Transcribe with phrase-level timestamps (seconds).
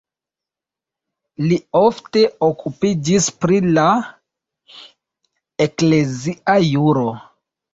[1.49, 3.85] Li ofte okupiĝis pri la
[5.67, 7.09] eklezia juro.